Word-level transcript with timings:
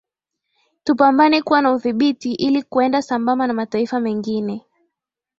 Tupambane 0.83 1.41
kuwa 1.41 1.61
na 1.61 1.73
udhibiti 1.73 2.33
ili 2.33 2.63
kuenda 2.63 3.01
sambamba 3.01 3.47
na 3.47 3.53
mataifa 3.53 3.99
mengine 3.99 4.65